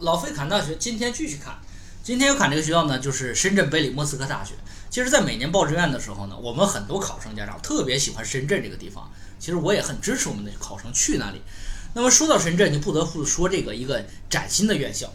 [0.00, 1.58] 老费侃大学今天继续看，
[2.02, 4.54] 今天要看这个学校呢，就是深圳北理莫斯科大学。
[4.88, 9.10] 其实，在每年报志愿的时候呢，我们很多考生家长特别喜欢深圳这个地方。
[9.38, 11.42] 其实我也很支持我们的考生去那里。
[11.92, 15.12] 那么说到深圳，就不得不说这个一个崭新的院校。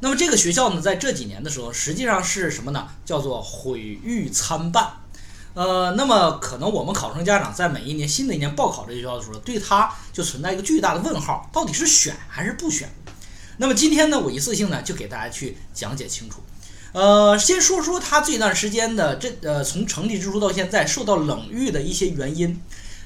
[0.00, 2.88] 那么这个学校呢，在这几年的时候，实际上是什么呢？
[3.04, 4.90] 叫做毁誉参半。
[5.54, 12.88] 呃，那么可能我们考生家长在每一年新的一年报考这个学校的时候，对它就存在一个巨大的问号，到底是选还是不选？
[13.60, 16.40] 那么今天呢，我一次性呢就给大家去讲解清楚。
[16.92, 22.58] 呃，先说说它这段时间的这呃从成立之初到现在受到冷遇的一些原因，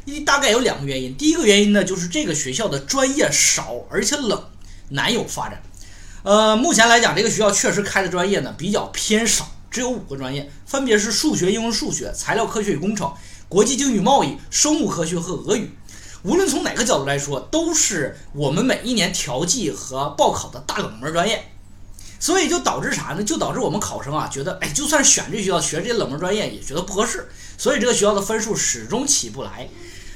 [0.05, 1.12] 一大概有两个原因。
[1.17, 4.45] 第一个原因呢，就是这个学校的专业少，而且冷，
[4.91, 5.61] 难有发展。
[6.23, 13.12] 呃，目前来讲，这个学校确实开的专业呢比较偏少，只有五个专业，分别是数学、应用数学、材料科学与工程、
[13.48, 15.73] 国际经济与贸易、生物科学和俄语。
[16.24, 21.50] 无论从哪个角度来说，都是我们每一年调剂和报考的大冷门专业，
[22.19, 23.23] 所以就导致啥呢？
[23.23, 29.69] 就导致我们考生啊觉得，哎，就算选这学校学这些冷门专业，也觉得不合适，所以这个学校的分数始终起不来。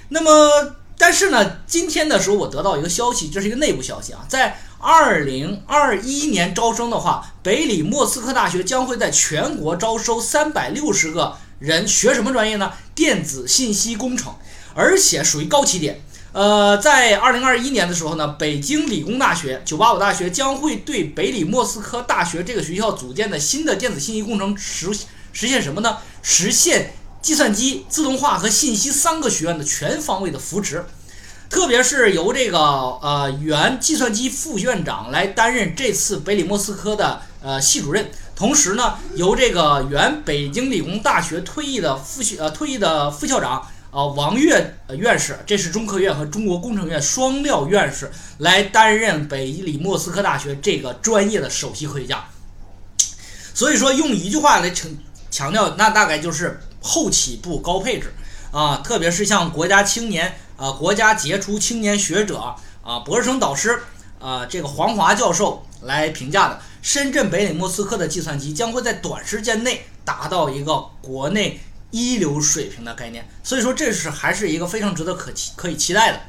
[0.09, 12.73] 那么，但是呢，今天的时候我得到一个消息，这是一个内部消息啊，在二零二一年招生的话，北理莫斯科大学将会在全国招收三百六十个人，学什么专业呢？
[12.95, 14.33] 电子信息工程。
[14.79, 24.97] 而且属于高起点，呃，在二零二一年的时候呢，北京理工大学、九八五大学将会对北理莫斯科大学这个学校组建的新的电子信息工程实
[25.33, 25.97] 实现什么呢？
[26.23, 30.85] 实现计算机、自动化和信息三个学院的全方位的扶持，
[31.51, 43.67] 特别是由这个呃原计算机副院长来担任这次北理莫斯科的呃系主任，同时呢，由这个原北京理工大学退役的副学呃退役的副校长。
[43.91, 52.23] 啊，王岳院士，这是中科院和中国工程院双料院士来担任北理莫斯科大学这个专业的首席科学家。
[53.55, 54.91] 所以说，用一句话来强
[55.31, 58.13] 强调，那大概就是后起步高配置
[58.53, 63.81] 啊，特别是像国家青年啊、国家杰出青年学者啊、博士生导师
[64.21, 71.59] 啊，这个黄华教授来评价的，深圳北理莫斯科的计算机将会在短时间内达到一个国内。
[71.91, 76.21] 一流水平的概念，所以说这是还是一个非常值得可期可以期待的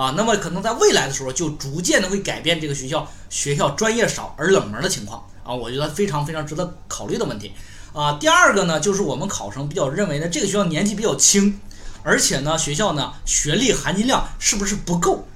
[0.00, 0.14] 啊。
[0.16, 5.52] 那么可能在未来的时候，就逐渐的会改变这个学校学校专业少而冷门的情况啊。
[5.52, 7.52] 我觉得非常非常值得考虑的问题
[7.92, 8.12] 啊。
[8.20, 11.58] 第二个呢，就是我们考生比较认为呢，这个学校年纪比较轻，
[12.04, 15.26] 而且呢，学校呢学历含金量是不是不够？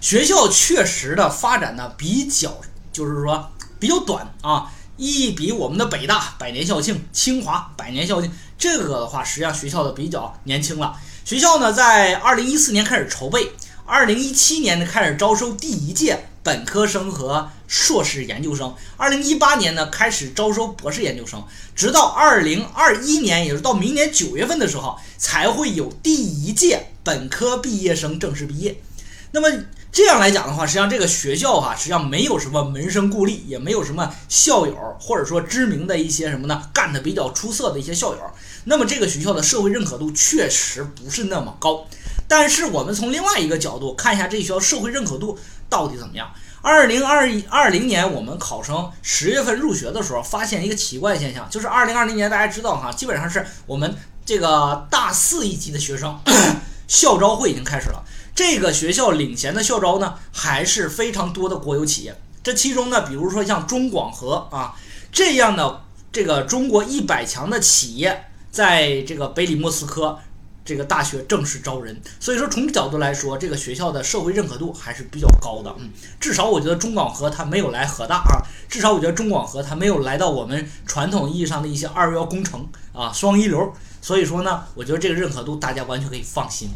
[0.00, 2.60] 学校确实的发展呢比较
[2.92, 4.72] 就是说比较短啊。
[4.96, 8.30] 一比我们的北大百年校庆，清华百年校庆，
[8.60, 10.94] 这个的话实际上学校的比较年轻了。
[11.24, 13.50] 学校呢在二零一四年开始筹备，
[13.86, 21.42] 二零一七年呢开始招收第一届本科生和硕士研究生，二零一八年呢开始招收博士研究生，
[21.74, 28.80] 直到二零二一年，也就是到明年九月份的时候，才会有第一届本科毕业生正式毕业。
[29.32, 29.48] 那么。
[29.92, 38.20] 这样来讲的话，实际上这个学校哈，实际上没有什么门生故吏，也没有什么校友，或者说知名的一些什么呢，干的比较出色的一些校友。
[38.64, 41.86] 那么这个学校的社会认可度确实不是那么高。
[42.28, 45.36] 但是我们从另外一个角度看一下这学校社会认可度
[45.68, 46.30] 到底怎么样。
[46.62, 56.16] 二零二一二零年我们考生十月份入学的时候，发现一个奇怪现象，就是二零二零年大家知道哈，基本上是我们这个大四一级的学生
[56.86, 58.04] 校招会已经开始了。
[58.42, 62.18] 这个学校领衔的校招呢，还是非常多的国有企业。
[62.42, 64.74] 这其中呢，比如说像中广核啊
[65.12, 70.18] 这样的这个中国一百强的企业，在这个北理莫斯科
[70.64, 72.00] 这个大学正式招人。
[72.18, 75.76] 所以说，从角度来说，这个学校的社会认可度还是比较高的。
[75.78, 78.40] 嗯，至少我觉得中广核它没有来河大啊，
[78.70, 83.70] 至少我觉得中广核它没有来到我们传统意义上的一些二幺幺工程啊双一流。
[84.00, 86.70] 所以说呢，我觉得这个认可度大家完全可以放心。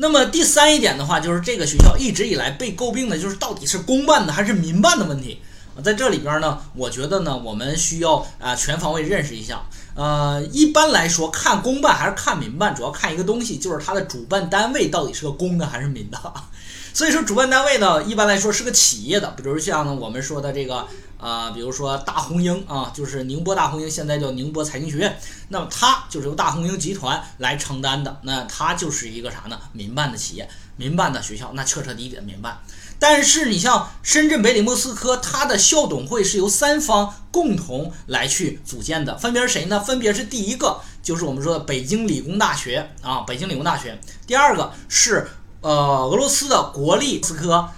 [0.00, 5.42] 那么第三一点的话，就是这个学校一直以来被诟病的就是到底是公办的还是民办的问题。
[5.84, 9.62] 在这里边呢，我觉得呢，我们需要啊全方位认识一下。
[10.00, 16.18] 呃，一般来说，看公办还是看民办，主要看一个东西，就是它的主办单位到底是个公的还是民的。
[16.94, 20.86] 所以说，主办单位呢，一般来说是个企业的，比如像我们说的这个
[21.18, 25.20] 啊，比如说大红鹰啊，就是宁波大红鹰，现在叫宁波财经学院，
[25.50, 29.60] 那么它就是由大红鹰集团来承担的，那它就是一个啥呢？
[29.72, 32.58] 民办的企业，民办的学校，那彻彻底底的民办。
[33.00, 39.80] 但是你像深圳北理莫斯科，它的校董会是由三方共同来去组建的，分别是谁呢？
[39.80, 43.98] 分别是第一个就是我们说的北京理工大学啊，北京理工大学，
[44.28, 45.26] 第二个是。
[45.62, 47.68] 呃，俄罗斯的国立斯科，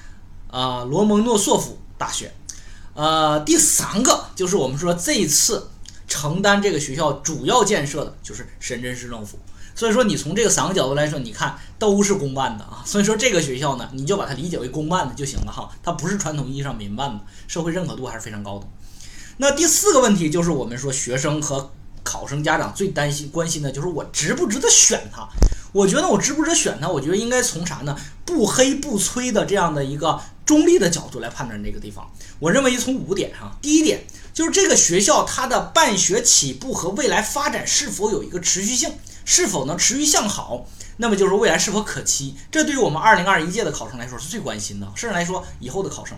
[0.52, 2.32] 呃，罗蒙诺索夫大学。
[2.94, 5.68] 呃，第三个就是我们说这一次
[6.06, 9.36] 承担这个学校主要建设的就是深圳市政府。
[9.74, 12.82] 所以说，你从这个三个角度来说，你看都是公办的啊。
[12.84, 15.70] 所以说，这个学校呢，你就把它理解为公办的就行了哈。
[15.82, 18.66] 它不是传统意义上民办的，社会认可度还是非常高的。
[19.38, 21.70] 那第四个问题就是我们说学生和
[22.04, 25.26] 考生家长最担心关心的就是我值不值得选它。
[25.72, 27.96] 我觉得我值不值得选它，我觉得应该从啥呢？
[28.26, 32.06] 不黑不催的这样的一个中立的角度来判断这个地方。
[32.38, 34.04] 我认为从五点哈，第一点
[34.34, 38.92] 就是这个学校它的办学起步和未来发展是否有一个持续性。
[39.24, 40.66] 是否能持续向好？
[40.98, 42.34] 那么就是未来是否可期？
[42.50, 46.16] 这对于我们二零二一届的考生来说是最关心的，甚至来说以后的考生。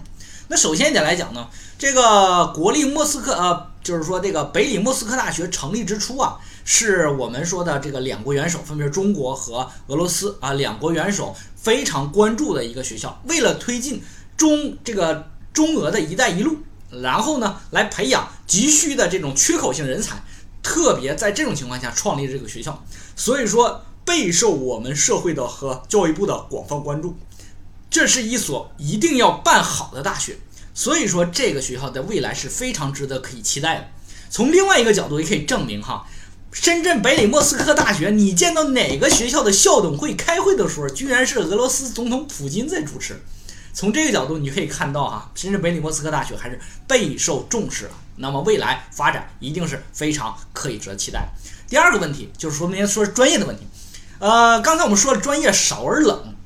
[0.49, 1.49] 那首先一点来讲呢，
[1.79, 13.23] 这个国立莫斯科呃，就是说这个北理莫斯科大学成立之初啊，是我们说的这个两国元首，分别是中国和俄罗斯啊，两国元首非常关注的一个学校。
[13.27, 14.03] 为了推进
[14.37, 16.59] 中这个中俄的一带一路，
[16.91, 20.23] 然后呢，来培养急需的这种缺口性人才。
[20.65, 22.85] 特别在这种情况下创立这个学校，
[23.15, 27.17] 所以说备受我们社会的和教育部的广泛关注。
[27.89, 30.39] 这是一所一定要办好的大学，
[30.75, 33.89] 所以说这个学校的未来是非常值得可以期待的。
[34.31, 36.05] 从另外一个角度也可以证明哈，
[36.51, 43.23] 深圳北理莫斯科大学，你见到哪个学校的校董会开会的时候，居然是俄罗斯总统普京在主持？
[43.75, 47.91] 从这个角度，你可以看到哈，其实北理莫斯科大学还是备受重视的。
[48.17, 51.29] 那么未来发展一定是非常可以值得期待。
[51.69, 53.67] 第二个问题就是说明说专业的问题。
[54.21, 56.37] 呃，刚才我们说了专业少而冷，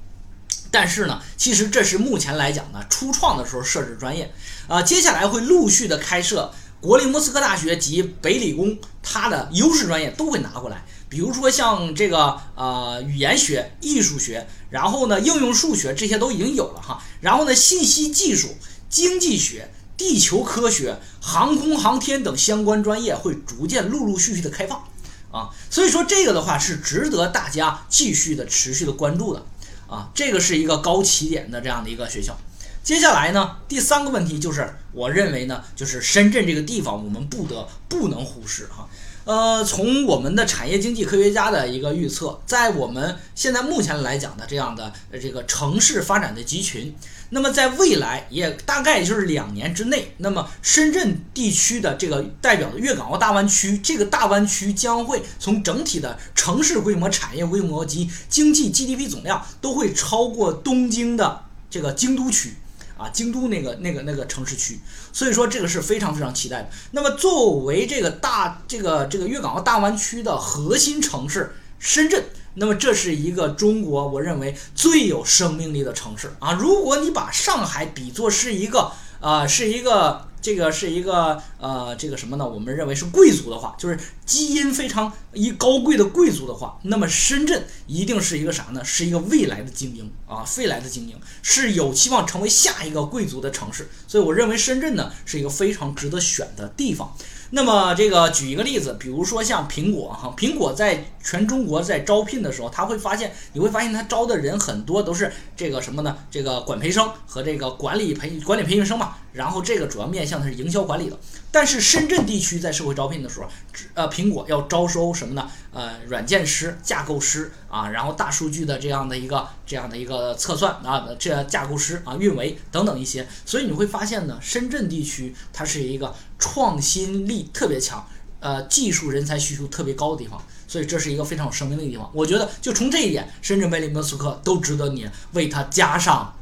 [0.71, 4.33] 但是呢，其实这是目前来讲呢，初创的时候设置专业。
[4.67, 10.83] 呃，接下来会陆续的开设国立莫斯科大学及北理工，它的优势专业都会拿过来。
[11.11, 18.57] 比如说像这个呃语言学、艺术学，然后呢应用数学这些都已经有了哈，然后呢信息技术、
[18.89, 24.83] 经济学、地球科学、航空航天等相关专业会逐渐陆陆续续的开放
[25.31, 29.45] 啊，所以说这个的话是值得大家继续的持续的关注的
[29.87, 32.39] 啊，这个是一个高起点的这样的一个学校。
[32.83, 38.89] 接下来呢，第三个问题就是我认为呢，就是深圳这个地方我们不得不能忽视哈。
[39.29, 44.91] 呃，从我们的产业经济科学家的一个预测，在我们现在目前来讲的这样的
[45.21, 46.97] 这个城市发展的集群，
[47.29, 62.55] 那么在未来也大概就是两年之内，那么深圳地区的这个代表的粤港澳大湾区，这个大湾区将会从整体的城市规模、产业规模及经济 GDP 总量都会超过东京的这个京都区。
[62.99, 64.79] 啊，京都那个那个那个城市区，
[65.13, 66.69] 所以说这个是非常非常期待的。
[66.91, 72.25] 那么作为这个大这个这个粤港澳大湾区的核心城市深圳，
[72.55, 76.53] 那么这是一个中国我认为最有生命力的城市啊。
[76.53, 80.28] 如果你把上海比作是一个啊是一个。
[80.49, 82.49] 这个是一个呃，这个什么呢？
[82.49, 88.83] 我们认为是贵族的话，就是基因非常一高贵的贵族的话，那么深圳一定是一个啥呢？
[88.83, 93.91] 是一个未来的精英啊，未来的精英是有期望成为下一个贵族的城市。
[94.07, 97.15] 所以我认为深圳呢是一个非常值得选的地方。
[97.51, 106.17] 那么这个举一个例子，比如说像苹果哈，苹果在全中国在招聘的时候，他会发现，你会发现他招的人很多都是这个什么呢？
[106.31, 109.17] 这个管培生和这个管理培管理培训生嘛。
[109.33, 111.19] 然后这个主要面向的是营销管理的。
[111.51, 113.49] 但是深圳地区在社会招聘的时候，
[113.95, 115.51] 呃，苹果要招收什么呢？
[115.73, 123.27] 呃，软件师、架构师啊，然后大数据的这样的一个这样的一个测算啊，这架构师啊，运维等等一些。
[123.47, 128.07] 所以你会发现呢，深圳地区它是一个创新力特别强，
[128.41, 130.43] 呃，技术人才需求特别高的地方。
[130.67, 132.11] 所以这是一个非常有生命力的地方。
[132.13, 136.35] 我觉得就从这一点，深圳、北理、莫斯科都值得你为它加上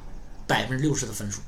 [0.49, 1.41] 百分之六十的分数。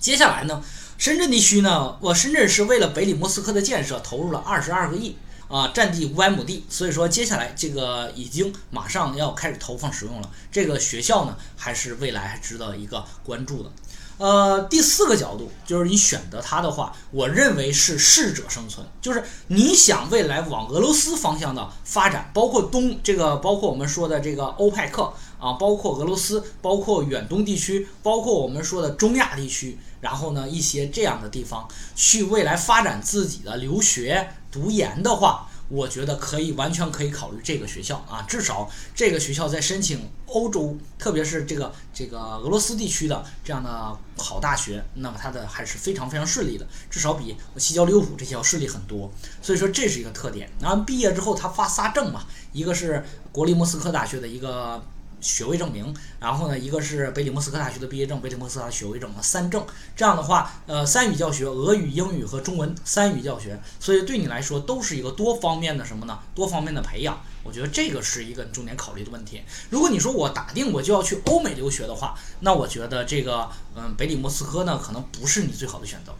[0.00, 0.62] 接下来呢？
[0.96, 5.16] 深圳地区呢，我深圳是为了北理莫斯科的建设投入了二十二个亿
[5.48, 10.30] 啊，占地五百亩地，所以说接下来这个已经马上要开始投放使用了。
[10.50, 13.70] 这个学校呢，还是未来还值得一个关注的。
[14.18, 29.78] 呃，第四个角度就是你选择它的话，我认为是适者生存，就是你想未来往俄罗斯方向的发展，包括东这个，包括我们说的这个欧派克啊，包括俄罗斯，包括远东地区，包括我们说的中亚地区。
[30.00, 38.22] 然后呢，一些这样的地方去未来发展自己的留学读研的话，我觉得可以完全可以考虑这个学校啊。
[38.28, 49.10] 至少这个学校在申请欧洲，特别是这个这个俄罗斯地区的这样的好大学，那么它的还是非常非常顺利的，至少比西交利物浦这些要顺利很多。
[49.42, 50.50] 所以说这是一个特点。
[50.60, 54.82] 然后毕业之后他发仨证嘛，一个是国立莫斯科大学的一个
[55.20, 59.64] 学位证明，然后呢，一个是北理莫斯科大学的毕业证，北理莫斯科大学学位证三证。
[59.96, 66.18] 这样的话，呃，三语教学，俄语、英语和中文三语教学，所以对你来说都是一个多方面的什么呢？
[66.34, 67.20] 多方面的培养。
[67.44, 69.42] 我觉得这个是一个重点考虑的问题。
[69.70, 76.12] 如果你说我打定我就要去欧美留学的话，那我觉得这个，嗯，北理莫斯科呢，可能不是你最好的选择。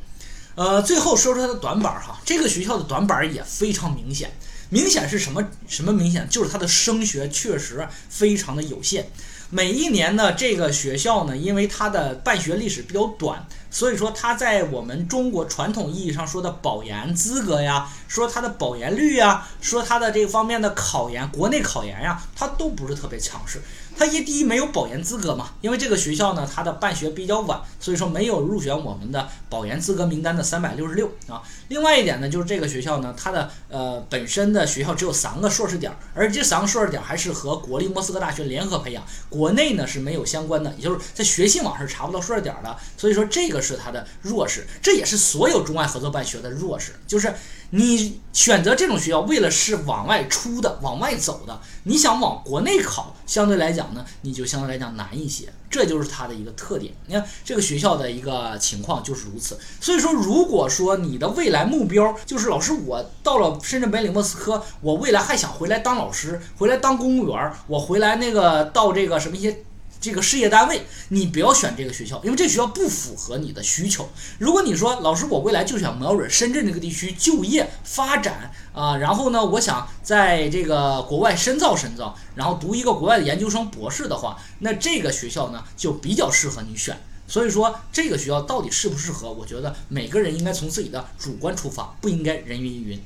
[0.55, 4.33] 呃，最后说说它的短板哈，这个学校的短板也非常明显。
[4.71, 5.43] 明显是什么？
[5.67, 6.29] 什么明显？
[6.29, 9.09] 就是它的升学确实非常的有限。
[9.51, 23.63] 每一年呢，这个学校呢，因为它的办学历史比较短，所以说它在我们中国传统意义上说的保研资格呀，说它的保研率呀，说它的这方面的考研，国内考研呀，它都不是特别强势。
[23.99, 31.43] 它一第一没有保研资格嘛，因为这个学校呢，它的办学比较晚，所以说没有入选我们的保研资格名单的三百六十六啊。
[31.67, 47.35] 另外一点呢，就是这个学校呢，它的呃本身的学校只有三个硕士点，而这三个硕士点还是和国立莫斯科大学联合培养，国内呢是没有相关的，也就是在学信网上查不到硕士点的，所以说这个是它的弱势，这也是所有中外合作办学的弱势，就是。
[47.71, 56.95] 你选择这种学校，为了是往外出的、往外走的，你想往国内考，相对来讲呢，你就相对来讲难一些，这就是它的一个特点。
[57.07, 59.59] 你看这个学校的一个情况就是如此。
[59.81, 69.65] 所以说，如果说你的未来目标就是老师，我到了深圳北理莫斯科，我未来还想回来当老师，回来当公务员，我回来那个到这个什么一些。
[70.01, 74.09] 这个事业单位，你不要选这个学校，因为这学校不符合你的需求。
[74.39, 86.97] 如果你说老师，我未来就想瞄准深圳这个地区就业发展啊，然后呢，我想在这个国外深造深造，然后读一个国外的研究生博士的话，那这个学校呢就比较适合你选。
[87.27, 92.99] 所以说，这个学校到底适不适合，我觉得每个人应该从自己的主观出发，不应该人云亦云，